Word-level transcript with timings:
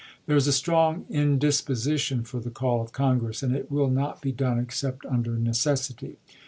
There 0.25 0.35
is 0.35 0.47
a 0.47 0.51
strong 0.51 1.05
indisposition 1.11 2.23
for 2.23 2.39
the 2.39 2.49
call 2.49 2.81
of 2.81 2.91
Congress, 2.91 3.43
and 3.43 3.55
it 3.55 3.69
will 3.69 3.91
not 3.91 4.19
be 4.19 4.31
done 4.31 4.57
except 4.57 5.05
under 5.05 5.37
necessity. 5.37 6.17